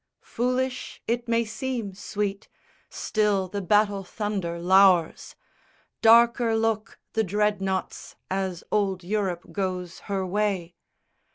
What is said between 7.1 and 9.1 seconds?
the Dreadnoughts as old